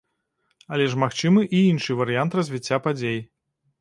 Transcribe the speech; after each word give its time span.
Але 0.77 0.87
ж 0.93 0.99
магчымы 1.03 1.43
і 1.57 1.61
іншы 1.73 1.99
варыянт 1.99 2.31
развіцця 2.41 2.77
падзей. 2.87 3.19